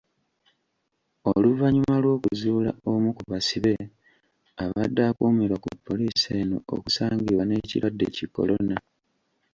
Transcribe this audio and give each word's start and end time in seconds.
Oluvanyuma 1.31 1.95
lw'okuzuula 2.03 2.71
omu 2.91 3.09
ku 3.17 3.23
basibe 3.31 3.73
abadde 4.63 5.01
akuumirwa 5.09 5.57
ku 5.63 5.69
poliisi 5.85 6.27
eno 6.41 6.57
okusangibwa 6.73 7.43
n'ekirwadde 7.45 8.05
ki 8.15 8.25
Kolona. 8.35 8.75